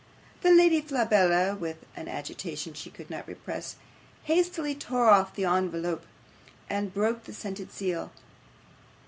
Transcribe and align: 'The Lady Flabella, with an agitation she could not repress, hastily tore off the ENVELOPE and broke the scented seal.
'The 0.41 0.49
Lady 0.49 0.81
Flabella, 0.81 1.55
with 1.55 1.85
an 1.95 2.07
agitation 2.07 2.73
she 2.73 2.89
could 2.89 3.11
not 3.11 3.27
repress, 3.27 3.75
hastily 4.23 4.73
tore 4.73 5.11
off 5.11 5.35
the 5.35 5.45
ENVELOPE 5.45 6.07
and 6.67 6.91
broke 6.91 7.25
the 7.25 7.33
scented 7.33 7.71
seal. 7.71 8.11